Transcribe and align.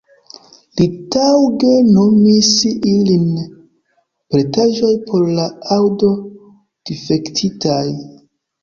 Li 0.79 0.85
taŭge 1.15 1.73
nomis 1.97 2.49
ilin 2.93 3.29
"Pentraĵoj 4.33 4.91
por 5.11 5.29
la 5.37 5.47
Aŭdo-Difektitaj. 5.79 7.87